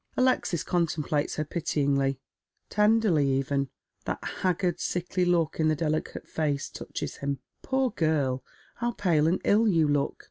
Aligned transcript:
Alexis 0.17 0.63
contemplates 0.63 1.35
her 1.35 1.45
pityingl}'^— 1.45 2.17
tenderly 2.71 3.29
even;— 3.29 3.69
that 4.05 4.17
haggard, 4.41 4.79
sickly 4.79 5.23
look 5.25 5.59
in 5.59 5.67
the 5.67 5.75
delicate 5.75 6.27
face 6.27 6.71
touches 6.71 7.17
him." 7.17 7.37
Poor 7.61 7.91
girl, 7.91 8.43
how 8.77 8.93
pale 8.93 9.27
and 9.27 9.39
ill 9.45 9.67
you 9.67 9.87
look 9.87 10.17